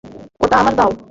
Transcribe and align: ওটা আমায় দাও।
ওটা 0.41 0.55
আমায় 0.61 0.75
দাও। 0.77 0.91